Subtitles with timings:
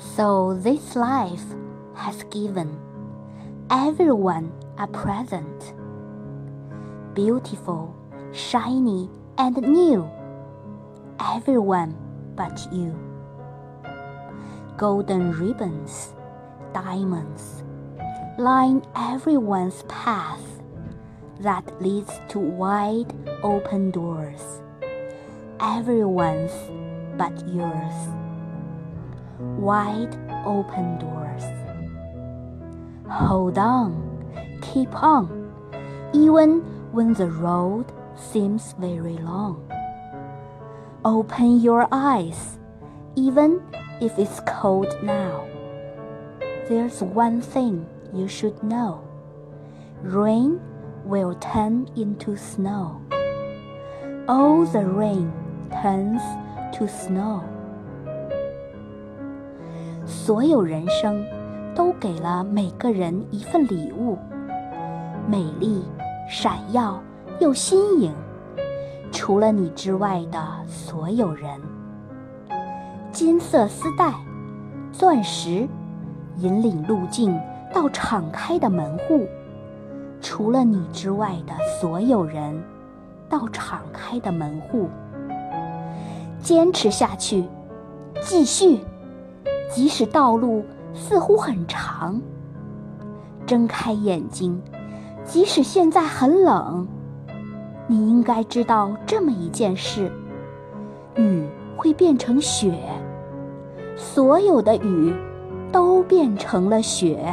[0.00, 1.44] So this life
[1.94, 2.80] has given
[3.68, 5.74] everyone a present,
[7.14, 7.94] beautiful,
[8.32, 10.10] shiny, and new,
[11.20, 11.94] everyone
[12.34, 12.98] but you.
[14.78, 16.14] Golden ribbons,
[16.72, 17.62] diamonds,
[18.38, 20.62] line everyone's path
[21.40, 23.12] that leads to wide
[23.42, 24.62] open doors,
[25.60, 26.52] everyone's
[27.18, 28.29] but yours.
[29.40, 31.42] Wide open doors.
[33.08, 33.92] Hold on,
[34.62, 35.52] keep on,
[36.12, 36.60] even
[36.92, 37.86] when the road
[38.16, 39.70] seems very long.
[41.04, 42.58] Open your eyes,
[43.16, 43.62] even
[44.00, 45.46] if it's cold now.
[46.68, 49.06] There's one thing you should know
[50.02, 50.60] rain
[51.04, 53.00] will turn into snow.
[54.28, 55.32] All the rain
[55.82, 56.22] turns
[56.76, 57.59] to snow.
[60.10, 61.24] 所有人生
[61.72, 64.18] 都给了每个人一份礼物，
[65.28, 65.84] 美丽、
[66.28, 67.00] 闪耀
[67.38, 68.12] 又新颖。
[69.12, 71.60] 除了你之外的所有人，
[73.12, 74.12] 金色丝带、
[74.92, 75.68] 钻石，
[76.38, 77.40] 引领路径
[77.72, 79.28] 到敞开的门户。
[80.20, 82.60] 除了你之外的所有人，
[83.28, 84.88] 到敞开的门户。
[86.42, 87.44] 坚持下去，
[88.20, 88.80] 继续。
[89.72, 92.20] 即使道路似乎很长，
[93.46, 94.60] 睁开眼睛，
[95.24, 96.86] 即使现在很冷，
[97.86, 100.10] 你应该知道这么一件事：
[101.14, 102.76] 雨会变成雪，
[103.96, 105.14] 所有的雨
[105.70, 107.32] 都变成了雪。